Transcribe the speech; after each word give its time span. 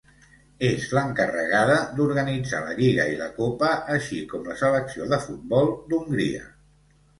És 0.69 0.85
l'encarregada 0.97 1.75
d'organitzar 1.99 2.63
la 2.65 2.73
lliga 2.81 3.05
i 3.13 3.21
la 3.21 3.29
copa, 3.37 3.71
així 3.99 4.25
com 4.33 4.51
la 4.51 4.59
selecció 4.65 5.13
de 5.15 5.23
futbol 5.29 5.73
d'Hongria. 5.93 6.45